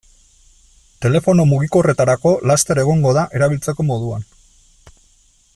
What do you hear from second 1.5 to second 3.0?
mugikorretarako laster